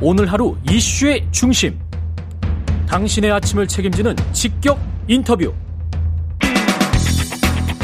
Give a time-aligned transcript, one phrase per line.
[0.00, 1.78] 오늘 하루 이슈의 중심.
[2.86, 4.78] 당신의 아침을 책임지는 직격
[5.08, 5.54] 인터뷰.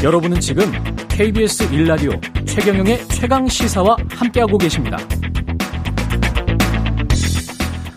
[0.03, 0.71] 여러분은 지금
[1.07, 4.97] KBS 1라디오 최경영의 최강 시사와 함께하고 계십니다.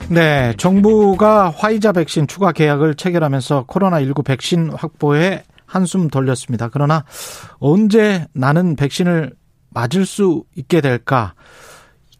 [0.08, 6.70] 네, 정부가 화이자 백신 추가 계약을 체결하면서 코로나19 백신 확보에 한숨 돌렸습니다.
[6.70, 7.04] 그러나
[7.58, 9.34] 언제 나는 백신을
[9.68, 11.34] 맞을 수 있게 될까?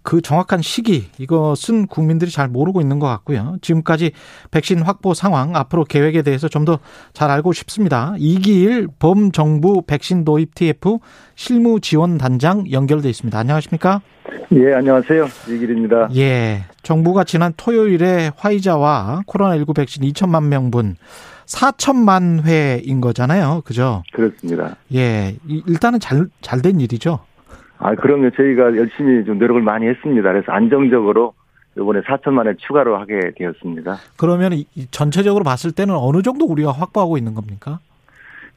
[0.07, 3.57] 그 정확한 시기 이것은 국민들이 잘 모르고 있는 것 같고요.
[3.61, 4.13] 지금까지
[4.53, 6.79] 백신 확보 상황 앞으로 계획에 대해서 좀 더
[7.13, 8.15] 잘 알고 싶습니다.
[8.19, 10.99] 이기일 범정부 백신 도입 TF
[11.35, 13.37] 실무 지원 단장 연결돼 있습니다.
[13.37, 14.01] 안녕하십니까?
[14.53, 15.27] 예, 안녕하세요.
[15.49, 16.09] 이길입니다.
[16.17, 16.65] 예.
[16.85, 20.95] 정부가 지난 토요일에 화이자와 코로나19 백신 2천만 명분
[21.47, 23.63] 4천만 회인 거잖아요.
[23.65, 24.03] 그죠?
[24.13, 24.77] 그렇습니다.
[24.95, 25.37] 예.
[25.49, 27.19] 일단은 잘, 잘 된 일이죠.
[27.79, 28.31] 아, 그럼요.
[28.31, 30.33] 저희가 열심히 좀 노력을 많이 했습니다.
[30.33, 31.35] 그래서 안정적으로
[31.77, 33.97] 이번에 4천만을 추가로 하게 되었습니다.
[34.17, 34.53] 그러면
[34.91, 37.81] 전체적으로 봤을 때는 어느 정도 우리가 확보하고 있는 겁니까?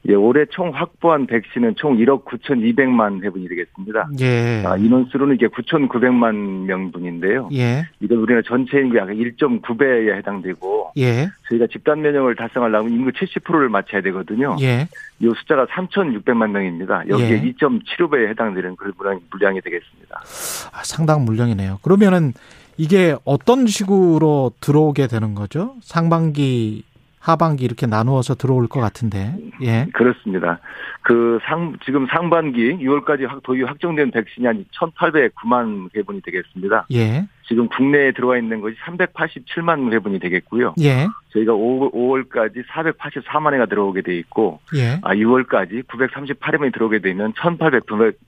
[0.08, 4.08] 예, 올해 총 확보한 백신은 총 1억 9,200만 회분이 되겠습니다.
[4.20, 4.62] 예.
[4.64, 7.50] 아, 인원수로는 이게 9,900만 명분인데요.
[7.52, 7.86] 예.
[8.00, 10.92] 이건 우리나라 전체 인구 약 1.9배에 해당되고.
[10.96, 11.28] 예.
[11.48, 14.56] 저희가 집단 면역을 달성하려면 인구 70%를 맞춰야 되거든요.
[14.62, 14.88] 예.
[15.20, 17.04] 이 숫자가 3,600만 명입니다.
[17.08, 17.42] 여기에 예.
[17.52, 20.22] 2.75배에 해당되는 그런 물량이, 물량이 되겠습니다.
[20.72, 21.80] 아, 상당 물량이네요.
[21.82, 22.32] 그러면은
[22.78, 25.74] 이게 어떤 식으로 들어오게 되는 거죠?
[25.82, 26.84] 상반기
[27.20, 29.36] 하반기 이렇게 나누어서 들어올 것 같은데.
[29.62, 29.86] 예.
[29.92, 30.58] 그렇습니다.
[31.02, 36.86] 그 상, 지금 상반기 6월까지 도입 확정된 백신이 한 1,809만 회분이 되겠습니다.
[36.92, 37.26] 예.
[37.50, 40.74] 지금 국내에 들어와 있는 것이 387만 회분이 되겠고요.
[40.82, 41.08] 예.
[41.32, 45.00] 저희가 5, 5월까지 484만 회가 들어오게 돼 있고, 예.
[45.02, 48.18] 아, 6월까지 938회분이 들어오게 되면 1,800, 900,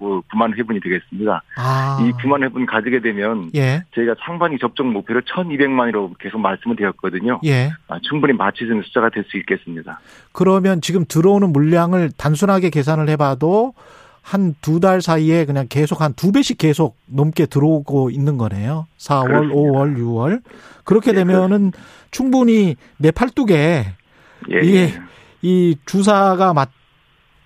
[0.00, 1.42] 909만 회분이 되겠습니다.
[1.56, 1.98] 아.
[2.02, 3.84] 이 9만 회분 가지게 되면 예.
[3.94, 7.40] 저희가 상반기 접종 목표를 1,200만으로 계속 말씀을 드렸거든요.
[7.44, 7.70] 예.
[7.86, 10.00] 아, 충분히 있는 숫자가 될 수 있겠습니다.
[10.32, 13.72] 그러면 지금 들어오는 물량을 단순하게 계산을 해봐도
[14.24, 18.86] 한 두 달 사이에 그냥 계속 한 두 배씩 계속 넘게 들어오고 있는 거네요.
[18.98, 19.54] 4월, 그렇습니다.
[19.54, 20.42] 5월, 6월.
[20.84, 21.72] 그렇게 예, 되면은
[22.10, 23.84] 충분히 내 팔뚝에
[24.50, 24.56] 예.
[24.62, 24.88] 예.
[25.42, 26.54] 이 주사가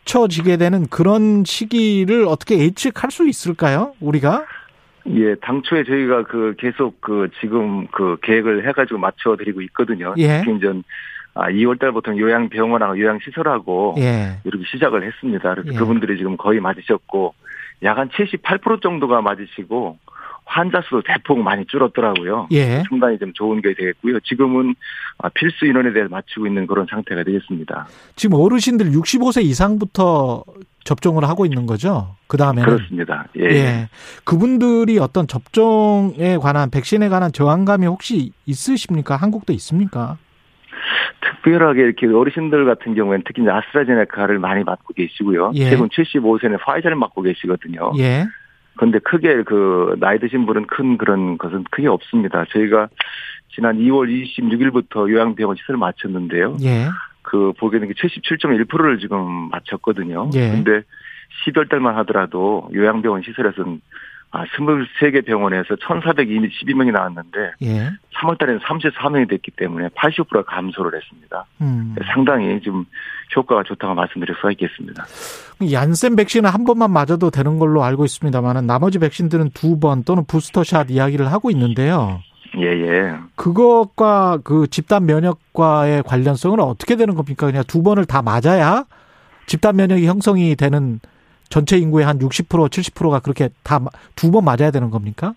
[0.04, 3.92] 맞춰지게 되는 그런 시기를 어떻게 예측할 수 있을까요?
[4.00, 4.44] 우리가?
[5.08, 10.14] 예, 당초에 저희가 그 계속 그 지금 그 계획을 해가지고 맞춰드리고 있거든요.
[10.18, 10.42] 예.
[10.44, 10.66] 특히 이제
[11.38, 14.38] 아, 2월 달부터 요양병원하고 요양시설하고 예.
[14.44, 15.54] 이렇게 시작을 했습니다.
[15.54, 15.78] 그래서 예.
[15.78, 17.34] 그분들이 지금 거의 맞으셨고
[17.84, 19.98] 약 한 78% 정도가 맞으시고
[20.44, 22.48] 환자 수도 대폭 많이 줄었더라고요.
[22.52, 22.82] 예.
[22.88, 24.18] 상당히 좀 좋은 게 되겠고요.
[24.20, 24.74] 지금은
[25.18, 27.86] 아, 필수 인원에 대해 맞추고 있는 그런 상태가 되겠습니다.
[28.16, 30.42] 지금 어르신들 65세 이상부터
[30.84, 32.16] 접종을 하고 있는 거죠?
[32.28, 32.64] 그 다음에는.
[32.64, 33.26] 그렇습니다.
[33.38, 33.44] 예.
[33.44, 33.88] 예.
[34.24, 39.16] 그분들이 어떤 접종에 관한 백신에 관한 저항감이 혹시 있으십니까?
[39.16, 40.16] 한국도 있습니까?
[41.20, 45.52] 특별하게 이렇게 어르신들 같은 경우에는 특히 이제 아스트라제네카를 많이 맞고 계시고요.
[45.54, 45.70] 예.
[45.70, 47.92] 최근 75세는 파이자를 맞고 계시거든요.
[47.98, 48.24] 예.
[48.76, 52.44] 그런데 크게 그 나이 드신 분은 큰 그런 것은 크게 없습니다.
[52.50, 52.88] 저희가
[53.54, 56.56] 지난 2월 26일부터 요양병원 시설을 마쳤는데요.
[56.62, 56.86] 예.
[57.22, 60.30] 그 보게 되는 게 77.1%를 지금 마쳤거든요.
[60.34, 60.50] 예.
[60.50, 60.82] 근데
[61.44, 63.80] 10월 달만 하더라도 요양병원 시설에서는
[64.30, 67.90] 아, 23개 병원에서 1,412명이 나왔는데 예.
[68.20, 71.46] 3월 달에는 34명이 됐기 때문에 80%가 감소를 했습니다.
[71.62, 71.94] 음.
[72.12, 72.84] 상당히 좀
[73.34, 75.04] 효과가 좋다고 말씀드릴 수가 있겠습니다.
[75.72, 80.90] 얀센 백신은 한 번만 맞아도 되는 걸로 알고 있습니다만 나머지 백신들은 두 번 또는 부스터샷
[80.90, 82.20] 이야기를 하고 있는데요.
[82.58, 83.14] 예, 예.
[83.36, 87.46] 그것과 그 집단 면역과의 관련성은 어떻게 되는 겁니까?
[87.46, 88.84] 그냥 두 번을 다 맞아야
[89.46, 91.00] 집단 면역이 형성이 되는
[91.48, 93.78] 전체 인구의 한 60% 70%가 그렇게 다
[94.16, 95.34] 두 번 맞아야 되는 겁니까?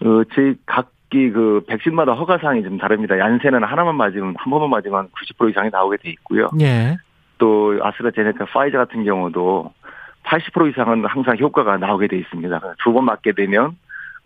[0.00, 3.18] 어, 저희 각기 그 백신마다 허가 사항이 좀 다릅니다.
[3.18, 5.08] 얀센은 하나만 맞으면 한 번만 맞으면
[5.38, 6.48] 90% 이상이 나오게 돼 있고요.
[6.60, 6.96] 예.
[7.38, 9.72] 또 아스트라제네카, 파이자 같은 경우도
[10.24, 12.60] 80% 이상은 항상 효과가 나오게 돼 있습니다.
[12.82, 13.76] 두 번 맞게 되면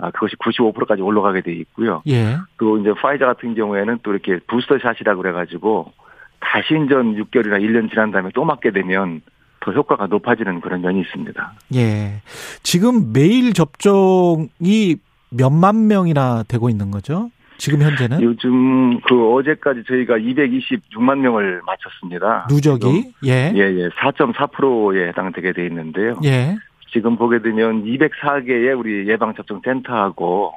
[0.01, 2.03] 아, 그것이 95%까지 올라가게 돼 있고요.
[2.09, 2.37] 예.
[2.59, 5.93] 또 이제 파이자 같은 경우에는 또 이렇게 부스터샷이라고 그래가지고
[6.41, 9.21] 다시 인전 6개월이나 1년 지난 다음에 또 맞게 되면
[9.61, 11.53] 더 효과가 높아지는 그런 면이 있습니다.
[11.75, 12.23] 예.
[12.63, 14.97] 지금 매일 접종이
[15.31, 17.31] 몇만 명이나 되고 있는 거죠?
[17.59, 18.23] 지금 현재는?
[18.23, 22.47] 요즘 그 어제까지 저희가 226만 명을 마쳤습니다.
[22.49, 23.13] 누적이?
[23.27, 23.53] 예.
[23.55, 23.89] 예, 예.
[23.89, 26.21] 4.4%에 해당되게 돼 있는데요.
[26.25, 26.57] 예.
[26.93, 30.55] 지금 보게 되면 204개의 우리 예방접종센터하고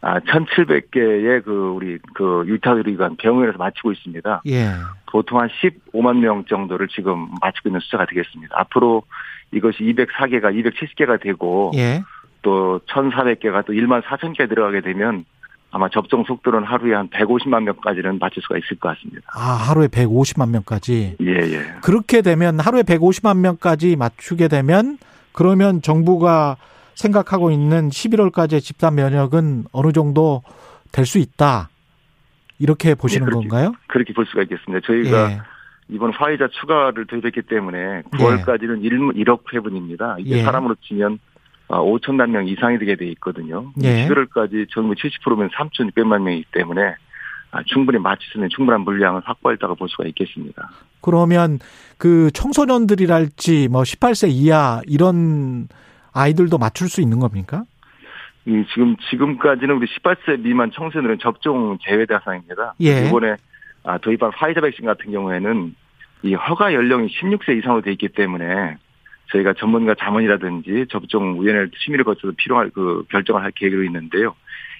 [0.00, 4.42] 아, 1,700개의 그 우리 그 유타의료기관 병원에서 마치고 있습니다.
[4.46, 4.70] 예.
[5.10, 8.54] 보통 한 15만 명 정도를 지금 마치고 있는 숫자가 되겠습니다.
[8.60, 9.02] 앞으로
[9.52, 12.02] 이것이 204개가 270개가 되고 예.
[12.42, 15.24] 또 1,400개가 또 1만 4천 개 들어가게 되면
[15.70, 19.22] 아마 접종 속도는 하루에 한 150만 명까지는 맞출 수가 있을 것 같습니다.
[19.34, 21.16] 아, 하루에 150만 명까지.
[21.20, 21.74] 예, 예.
[21.82, 24.96] 그렇게 되면 하루에 150만 명까지 맞추게 되면
[25.32, 26.56] 그러면 정부가
[26.98, 30.42] 생각하고 있는 11월까지의 집단 면역은 어느 정도
[30.90, 31.68] 될 수 있다.
[32.58, 33.72] 이렇게 보시는 예, 그렇게, 건가요?
[33.86, 34.84] 그렇게 볼 수가 있겠습니다.
[34.84, 35.40] 저희가 예.
[35.90, 40.16] 이번 화이자 추가를 도입했기 때문에 9월까지는 1, 1억 회분입니다.
[40.18, 40.42] 이게 예.
[40.42, 41.20] 사람으로 치면
[41.68, 43.70] 5천만 명 이상이 되게 돼 있거든요.
[43.82, 44.08] 예.
[44.08, 46.94] 11월까지 전국 70%면 3,600만 명이기 때문에
[47.52, 50.70] 아, 충분히 맞출 수 있는 충분한 물량을 확보했다고 볼 수가 있겠습니다.
[51.00, 51.60] 그러면
[51.96, 55.68] 그 청소년들이랄지 뭐 18세 이하 이런
[56.18, 57.62] 아이들도 맞출 수 있는 겁니까?
[58.46, 62.74] 이 지금 지금까지는 우리 18세 미만 청소년들은 접종 제외 대상입니다.
[62.80, 63.06] 예.
[63.06, 63.36] 이번에
[63.84, 65.74] 아, 도입한 화이자 백신 같은 경우에는
[66.22, 68.76] 이 허가 연령이 16세 이상으로 돼 있기 때문에
[69.30, 74.34] 저희가 전문가 자문이라든지 접종 위원회 심의를 거쳐서 필요할 그 결정을 할 계획으로 있는데요.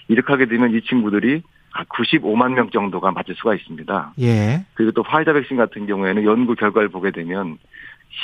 [0.09, 1.43] 이렇게 하게 되면 이 친구들이
[1.89, 4.15] 95만 명 정도가 맞을 수가 있습니다.
[4.21, 4.65] 예.
[4.75, 7.59] 그리고 또 화이자 백신 같은 경우에는 연구 결과를 보게 되면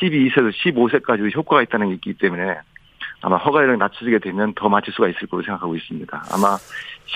[0.00, 2.56] 12세에서 15세까지도 효과가 있다는 게 있기 때문에
[3.20, 6.25] 아마 허가율을 낮춰지게 되면 더 맞출 수가 있을 거로 생각하고 있습니다.
[6.32, 6.56] 아마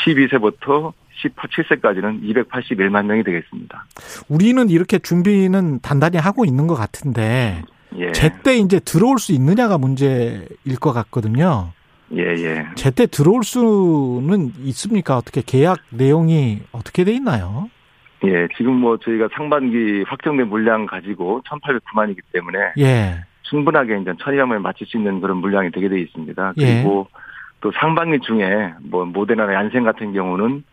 [0.05, 0.93] 12세부터
[1.23, 3.87] 17세까지는 281만 명이 되겠습니다.
[4.29, 7.63] 우리는 이렇게 준비는 단단히 하고 있는 것 같은데
[7.97, 8.13] 예.
[8.13, 10.47] 제때 이제 들어올 수 있느냐가 문제일
[10.81, 11.73] 것 같거든요.
[12.15, 12.67] 예, 예.
[12.75, 15.17] 제때 들어올 수는 있습니까?
[15.17, 17.69] 어떻게 계약 내용이 어떻게 돼 있나요?
[18.25, 23.25] 예, 지금 뭐 저희가 상반기 확정된 물량 가지고 1,809만이기 때문에 예.
[23.49, 26.55] 충분하게 이제 천이람을 맞출 수 있는 그런 물량이 되게 돼 있습니다.
[26.59, 26.75] 예.
[26.75, 27.09] 그리고
[27.61, 30.65] 또 상반기 중에 뭐 모데나나 얀센 같은 경우는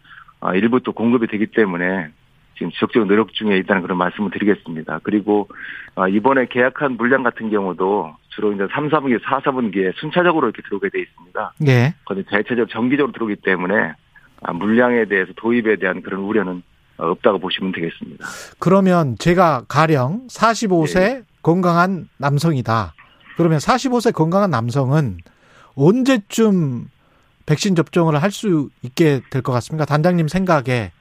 [0.42, 2.10] 아, 일부 또 공급이 되기 때문에
[2.56, 5.00] 지금 지속적으로 노력 중에 있다는 그런 말씀을 드리겠습니다.
[5.04, 5.48] 그리고
[5.96, 10.90] 아, 이번에 계약한 물량 같은 경우도 주로 이제 3, 4분기, 4, 4분기에 순차적으로 이렇게 들어오게
[10.90, 11.54] 돼 있습니다.
[11.68, 11.94] 예.
[12.06, 13.94] 그런데 대체적으로 정기적으로 들어오기 때문에
[14.42, 16.62] 아, 물량에 대해서 도입에 대한 그런 우려는
[16.98, 18.26] 어, 없다고 보시면 되겠습니다.
[18.60, 21.24] 그러면 제가 가령 45세 예.
[21.46, 22.96] 건강한 남성이다.
[23.38, 25.18] 그러면 45세 건강한 남성은
[25.76, 26.88] 언제쯤
[27.46, 29.86] 백신 접종을 할 수 있게 될 것 같습니까?
[29.86, 30.92] 단장님 생각에.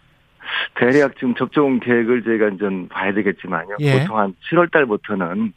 [0.79, 3.76] 대략 지금 접종 계획을 저희가 좀 봐야 되겠지만요.
[3.81, 4.00] 예.
[4.00, 5.55] 보통 한 7월 달부터는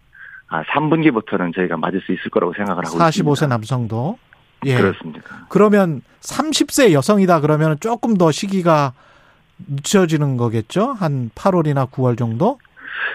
[0.47, 3.47] 아, 3분기부터는 저희가 맞을 수 있을 거라고 생각을 하고 45세 있습니다.
[3.47, 4.17] 남성도.
[4.65, 4.77] 예.
[4.77, 5.21] 그렇습니다.
[5.49, 8.93] 그러면 30세 여성이다 그러면 조금 더 시기가
[9.67, 10.93] 늦춰지는 거겠죠?
[10.93, 12.57] 한 8월이나 9월 정도?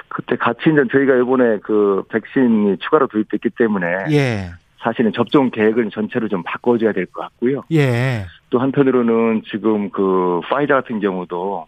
[0.09, 4.51] 그때 같이 이제 저희가 이번에 그 백신이 추가로 도입됐기 때문에 예.
[4.81, 7.63] 사실은 접종 계획을 전체를 좀 바꿔줘야 될 것 같고요.
[7.73, 8.27] 예.
[8.51, 11.67] 또 한편으로는 지금 그 파이자 같은 경우도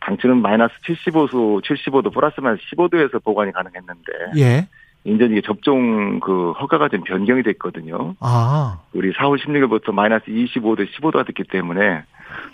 [0.00, 4.68] 당초는 마이너스 75도, 75도 플러스 마이너스 15도에서 보관이 가능했는데 예.
[5.04, 8.14] 이제 이게 접종 그 허가가 좀 변경이 됐거든요.
[8.20, 8.78] 아.
[8.94, 12.02] 우리 4월 16일부터 마이너스 25도, 15도가 됐기 때문에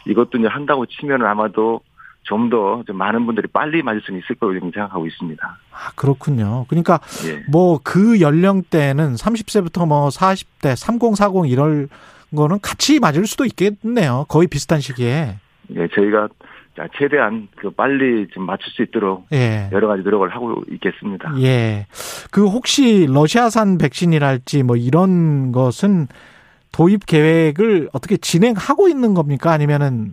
[0.06, 1.80] 이것도 이제 한다고 치면은 아마도
[2.22, 5.58] 좀더 좀 많은 분들이 빨리 맞을 수는 있을 거라고 생각하고 있습니다.
[5.72, 6.66] 아, 그렇군요.
[6.68, 7.42] 그러니까 예.
[7.50, 11.88] 뭐그 연령대는 30세부터 뭐 40대, 30, 40 이럴
[12.34, 14.26] 거는 같이 맞을 수도 있겠네요.
[14.28, 15.38] 거의 비슷한 시기에.
[15.74, 16.28] 예, 저희가
[16.76, 19.68] 자, 최대한 그 빨리 좀 맞출 수 있도록 예.
[19.72, 21.34] 여러 가지 노력을 하고 있겠습니다.
[21.40, 21.86] 예.
[22.30, 26.06] 그 혹시 러시아산 백신이랄지 뭐 이런 것은
[26.72, 29.50] 도입 계획을 어떻게 진행하고 있는 겁니까?
[29.50, 30.12] 아니면은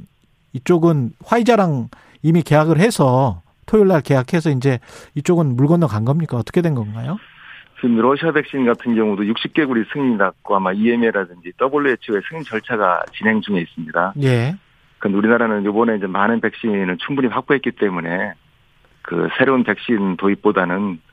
[0.53, 1.89] 이쪽은 화이자랑
[2.23, 4.79] 이미 계약을 해서 토요일 날 계약해서 이제
[5.15, 6.37] 이쪽은 물 건너 간 겁니까?
[6.37, 7.17] 어떻게 된 건가요?
[7.75, 13.61] 지금 러시아 백신 같은 경우도 60개국이 승인이 났고 아마 EMA라든지 WHO의 승인 절차가 진행 중에
[13.61, 14.13] 있습니다.
[14.23, 14.55] 예.
[14.97, 18.33] 근데 우리나라는 이번에 이제 많은 백신을 충분히 확보했기 때문에
[19.03, 21.06] 그 새로운 백신 도입보다는 아,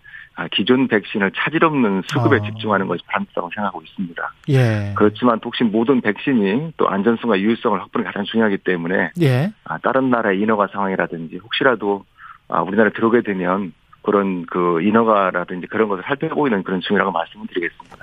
[0.52, 2.42] 기존 백신을 차질 없는 수급에 아.
[2.42, 4.32] 집중하는 것이 바람직하다고 생각하고 있습니다.
[4.50, 4.92] 예.
[4.96, 9.52] 그렇지만 혹시 모든 백신이 또 안전성과 유효성을 확보는 가장 중요하기 때문에 예.
[9.64, 12.04] 아, 다른 나라의 인허가 상황이라든지 혹시라도
[12.48, 13.72] 아, 우리나라에 들어오게 되면
[14.02, 17.96] 그런 그 인허가라든지 그런 것을 살펴보고 있는 그런 중이라고 말씀을 드리겠습니다.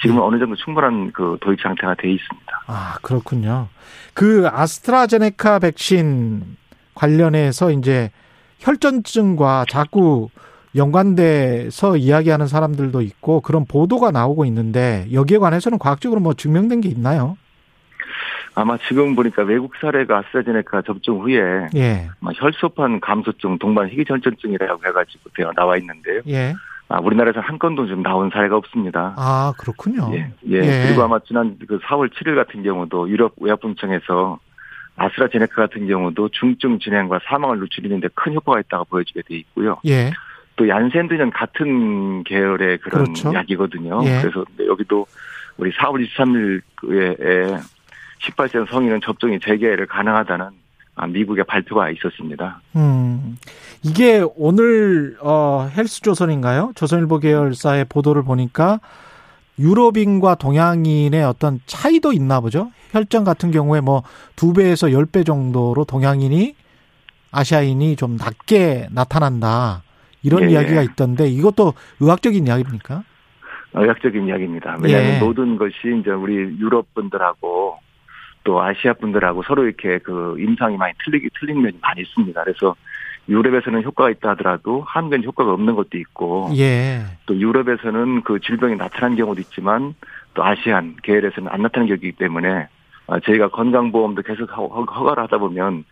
[0.00, 0.26] 지금은 예.
[0.26, 2.62] 어느 정도 충분한 그 도입 상태가 돼 있습니다.
[2.66, 3.68] 아, 그렇군요.
[4.14, 6.56] 그 아스트라제네카 백신
[6.94, 8.10] 관련해서 이제
[8.58, 10.30] 혈전증과 자꾸
[10.76, 17.36] 연관돼서 이야기하는 사람들도 있고 그런 보도가 나오고 있는데 여기에 관해서는 과학적으로 뭐 증명된 게 있나요?
[18.54, 22.08] 아마 지금 보니까 외국 사례가 아스트라제네카 접종 후에 예.
[22.20, 26.22] 아마 혈소판 감소증, 동반 희귀전증이라고 해가지고 되어 나와 있는데요.
[26.28, 26.54] 예.
[26.88, 29.14] 아, 우리나라에서 한 건도 좀 나온 사례가 없습니다.
[29.16, 30.10] 아, 그렇군요.
[30.14, 30.56] 예, 예.
[30.56, 30.86] 예.
[30.86, 34.40] 그리고 아마 지난 그 4월 7일 같은 경우도 유럽 의약품청에서
[34.96, 39.76] 아스트라제네카 같은 경우도 중증 진행과 사망을 늦추는데 큰 효과가 있다고 보여지게 돼 있고요.
[39.86, 40.10] 예.
[40.58, 43.32] 또 얀센드는 같은 계열의 그런 그렇죠.
[43.32, 44.00] 약이거든요.
[44.04, 44.20] 예.
[44.20, 45.06] 그래서 여기도
[45.56, 47.60] 우리 4월 23일에
[48.20, 50.46] 18세 성인은 접종이 재개를 가능하다는
[50.96, 52.60] 아, 미국의 발표가 있었습니다.
[52.74, 53.36] 음,
[53.84, 56.72] 이게 오늘 어, 헬스조선인가요?
[56.74, 58.80] 조선일보 계열사의 보도를 보니까
[59.60, 62.72] 유럽인과 동양인의 어떤 차이도 있나 보죠.
[62.90, 64.02] 혈전 같은 경우에 뭐
[64.34, 66.54] 두 배에서 열 배 정도로 동양인이
[67.30, 69.82] 아시아인이 좀 낮게 나타난다.
[70.28, 70.84] 이런 예, 이야기가 예.
[70.84, 73.02] 있던데 이것도 의학적인 이야기입니까?
[73.74, 74.78] 의학적인 이야기입니다.
[74.82, 75.18] 왜냐하면 예.
[75.18, 77.78] 모든 것이 이제 우리 유럽 분들하고
[78.44, 82.44] 또 아시아 분들하고 서로 이렇게 그 임상이 많이 틀리기 틀린 면이 많이 있습니다.
[82.44, 82.74] 그래서
[83.28, 87.02] 유럽에서는 효과가 있다 하더라도 한국엔 효과가 없는 것도 있고 예.
[87.26, 89.94] 또 유럽에서는 그 질병이 나타난 경우도 있지만
[90.34, 92.68] 또 아시안 계열에서는 안 나타나는 경우이기 때문에
[93.06, 95.84] 아, 저희가 건강보험도 계속 허가를 하다 보면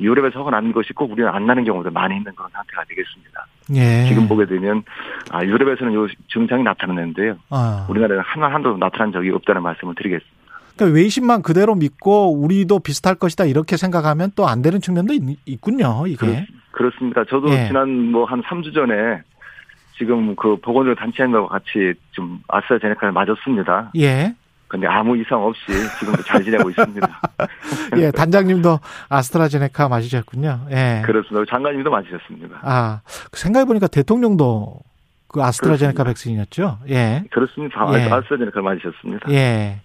[0.00, 3.46] 유럽에서 허가 나는 것이 꼭 우리는 안 나는 경우도 많이 있는 그런 상태가 되겠습니다.
[3.74, 4.08] 예.
[4.08, 4.82] 지금 보게 되면
[5.30, 7.36] 아, 유럽에서는 요 증상이 나타나는데요.
[7.50, 7.86] 아.
[7.88, 10.42] 우리나라는 하나 한도 나타난 적이 없다는 말씀을 드리겠습니다.
[10.76, 16.04] 그러니까 외신만 그대로 믿고 우리도 비슷할 것이다 이렇게 생각하면 또 안 되는 측면도 있, 군요
[16.06, 16.46] 이게.
[16.72, 17.24] 그렇 습니다.
[17.24, 17.66] 저도 예.
[17.68, 19.20] 지난 뭐 한 3주 전에
[19.98, 23.92] 지금 그 보건의료 단체장과 같이 좀 아스트라제네카를 맞았습니다.
[23.98, 24.34] 예.
[24.72, 25.66] 근데 아무 이상 없이
[25.98, 27.20] 지금도 잘 지내고 있습니다.
[27.98, 30.68] 예, 단장님도 아스트라제네카 맞으셨군요.
[30.70, 31.02] 예.
[31.04, 31.44] 그렇습니다.
[31.50, 32.60] 장관님도 맞으셨습니다.
[32.62, 33.02] 아,
[33.32, 34.80] 생각해보니까 대통령도
[35.28, 36.44] 그 아스트라제네카 그렇습니다.
[36.44, 36.78] 백신이었죠?
[36.88, 37.22] 예.
[37.30, 37.86] 그렇습니다.
[37.92, 38.10] 예.
[38.10, 39.30] 아스트라제네카를 맞으셨습니다.
[39.32, 39.80] 예.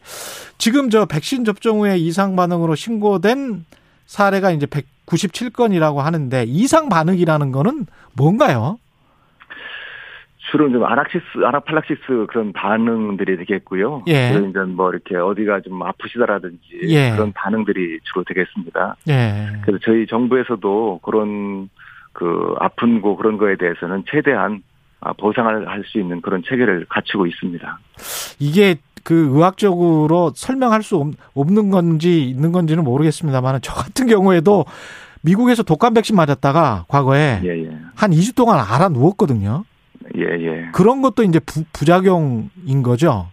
[0.58, 3.65] 지금 저 백신 접종 후에 이상 반응으로 신고된
[4.06, 8.79] 사례가 이제 197건이라고 하는데 이상 반응이라는 거는 뭔가요?
[10.51, 14.04] 주로 좀 아낙시스, 아나팔락시스 그런 반응들이 되겠고요.
[14.08, 14.30] 예.
[14.32, 17.12] 그리고 이제 뭐 이렇게 어디가 좀 아프시다라든지 예.
[17.12, 18.96] 그런 반응들이 주로 되겠습니다.
[19.10, 19.48] 예.
[19.63, 21.70] 그래서 저희 정부에서도 그런
[22.13, 24.62] 그 아픈 거 그런 거에 대해서는 최대한
[25.00, 27.80] 아, 보상을 할 수 있는 그런 체계를 갖추고 있습니다.
[28.39, 34.66] 이게 그 의학적으로 설명할 수 없- 없는 건지 있는 건지는 모르겠습니다만 저 같은 경우에도
[35.22, 37.70] 미국에서 독감 백신 맞았다가 과거에 예, 예.
[37.96, 39.66] 한 2주 동안 알아 누웠거든요.
[40.17, 40.69] 예, 예.
[40.74, 43.29] 그런 것도 이제 부, 부작용인 거죠.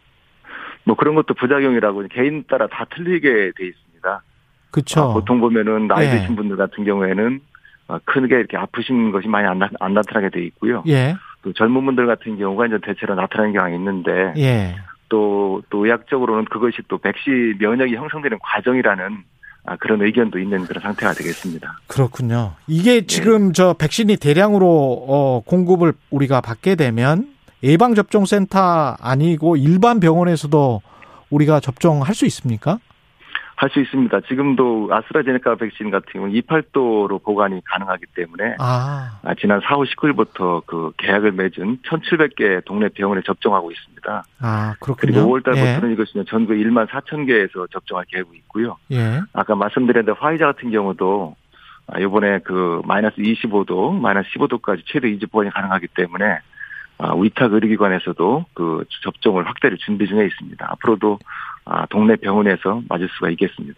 [0.85, 4.23] 뭐 그런 것도 부작용이라고 개인 따라 다 틀리게 돼 있습니다.
[4.71, 5.01] 그렇죠.
[5.01, 6.11] 아, 보통 보면은 나이 예.
[6.11, 7.41] 드신 분들 같은 경우에는
[7.89, 10.83] 아, 크게 이렇게 아프신 것이 많이 안, 나, 안 나타나게 돼 있고요.
[10.89, 11.17] 예.
[11.43, 14.77] 또 젊은 분들 같은 경우가 이제 대체로 나타나는 경향이 있는데 예.
[15.09, 19.19] 또, 또 의학적으로는 그것이 또 백신 면역이 형성되는 과정이라는 아,
[19.81, 21.79] 그런 의견도 있는 그런 상태가 되겠습니다.
[21.87, 22.55] 그렇군요.
[22.67, 27.29] 이게 지금 저 백신이 대량으로 어 공급을 우리가 받게 되면
[27.63, 30.83] 예방 접종 센터 아니고 일반 병원에서도
[31.31, 32.79] 우리가 접종할 수 있습니까?
[33.57, 34.21] 할 수 있습니다.
[34.23, 39.19] 지금도 아스트라제네카 백신 같은 경우는 28도로 보관이 가능하기 때문에 아.
[39.23, 44.25] 아, 지난 4월 19일부터 그 계약을 맺은 1,700개 동네 병원에 접종하고 있습니다.
[44.41, 45.13] 아, 그렇군요.
[45.13, 45.43] 그리고 5월 예.
[45.53, 48.77] 달부터는 이것이 전국 1만 4천 개에서 접종할 계획이 있고요.
[48.93, 49.21] 예.
[49.33, 51.37] 아까 말씀드렸는데 화이자 같은 경우도
[51.87, 56.39] 아, 이번에 그 마이너스 25도, 마이너스 15도까지 최대 이주 보관이 가능하기 때문에
[56.99, 60.67] 아, 위탁 의료기관에서도 그 접종을 확대를 준비 중에 있습니다.
[60.73, 61.19] 앞으로도
[61.67, 63.75] 아, 동네 병원에서 맞을 수가 있겠습니다.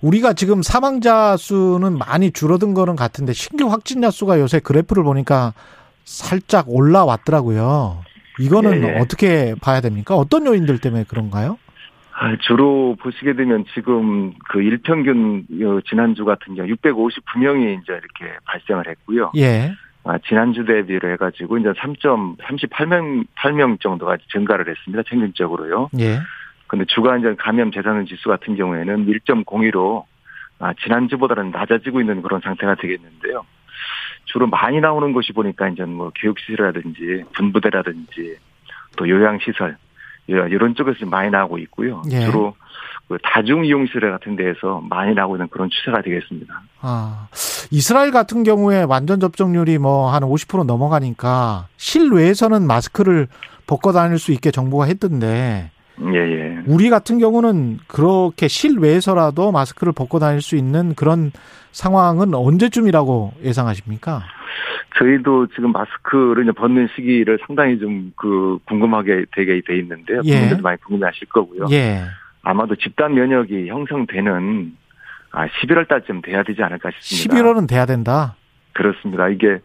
[0.00, 5.52] 우리가 지금 사망자 수는 많이 줄어든 거는 같은데 신규 확진자 수가 요새 그래프를 보니까
[6.04, 8.02] 살짝 올라왔더라고요.
[8.38, 8.98] 이거는 예, 예.
[8.98, 10.16] 어떻게 봐야 됩니까?
[10.16, 11.58] 어떤 요인들 때문에 그런가요?
[12.12, 18.88] 아, 주로 보시게 되면 지금 그 일평균 어, 지난주 같은 경우 659명이 이제 이렇게 발생을
[18.88, 19.32] 했고요.
[19.36, 19.72] 예.
[20.04, 25.02] 아, 지난주 대비로 해가지고 이제 3.38명 8명 정도가 증가를 했습니다.
[25.06, 25.90] 평균적으로요.
[25.98, 26.20] 예.
[26.70, 30.04] 근데 주간 전 감염 재산은 지수 같은 경우에는 1.02로
[30.60, 33.44] 아, 지난주보다는 낮아지고 있는 그런 상태가 되겠는데요.
[34.26, 38.36] 주로 많이 나오는 것이 보니까 이제 뭐 교육시설이라든지 분부대라든지
[38.96, 39.76] 또 요양시설
[40.28, 42.02] 이런 쪽에서 좀 많이 나오고 있고요.
[42.12, 42.20] 예.
[42.20, 42.54] 주로
[43.08, 46.62] 그 다중이용시설 같은 데에서 많이 나오고 있는 그런 추세가 되겠습니다.
[46.82, 47.26] 아,
[47.72, 53.26] 이스라엘 같은 경우에 완전 접종률이 뭐 한 50% 넘어가니까 실외에서는 마스크를
[53.66, 55.72] 벗고 다닐 수 있게 정부가 했던데
[56.02, 56.49] 예, 예.
[56.70, 61.32] 우리 같은 경우는 그렇게 실외에서라도 마스크를 벗고 다닐 수 있는 그런
[61.72, 64.22] 상황은 언제쯤이라고 예상하십니까?
[64.98, 70.20] 저희도 지금 마스크를 이제 벗는 시기를 상당히 좀 그 궁금하게 되게 돼 있는데요.
[70.24, 70.32] 예.
[70.32, 71.66] 국민들도 많이 궁금해하실 거고요.
[71.70, 72.02] 예.
[72.42, 74.76] 아마도 집단 면역이 형성되는
[75.32, 77.42] 아 11월 달쯤 돼야 되지 않을까 싶습니다.
[77.42, 78.36] 11월은 돼야 된다.
[78.72, 79.28] 그렇습니다.
[79.28, 79.60] 이게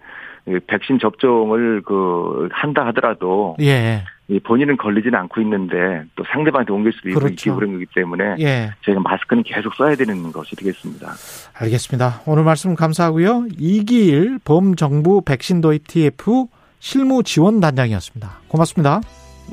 [0.47, 4.03] 이 백신 접종을 그 한다 하더라도 예.
[4.27, 7.49] 이 본인은 걸리지는 않고 있는데 또 상대방한테 옮길 수도 그렇죠.
[7.49, 8.71] 있고 그런 거기 때문에 예.
[8.83, 11.13] 저희가 마스크는 계속 써야 되는 것이 되겠습니다.
[11.53, 12.21] 알겠습니다.
[12.25, 13.47] 오늘 말씀 감사하고요.
[13.59, 16.47] 이기일 범정부 백신 도입 TF
[16.79, 18.39] 실무 지원 단장이었습니다.
[18.47, 19.01] 고맙습니다.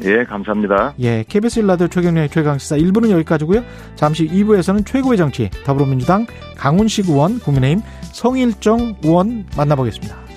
[0.04, 0.94] 예, 감사합니다.
[1.00, 3.62] 예, KBS 일라디오 최경련의 최강시사 1부는 여기까지고요.
[3.94, 6.26] 잠시 2부에서는 최고의 정치 더불어민주당
[6.56, 10.31] 강훈식 의원, 국민의힘 성일정 의원 만나보겠습니다.